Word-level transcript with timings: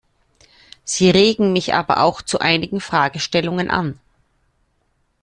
Sie 0.83 1.11
regen 1.11 1.53
mich 1.53 1.75
aber 1.75 1.99
auch 2.01 2.23
zu 2.23 2.39
einigen 2.39 2.81
Fragestellungen 2.81 3.69
an. 3.69 3.99